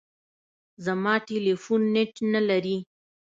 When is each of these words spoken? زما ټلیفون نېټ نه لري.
زما 0.85 1.13
ټلیفون 1.27 1.81
نېټ 1.93 2.13
نه 2.33 2.41
لري. 2.49 2.77